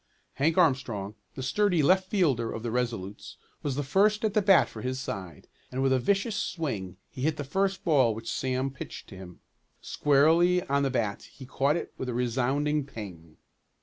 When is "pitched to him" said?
8.71-9.41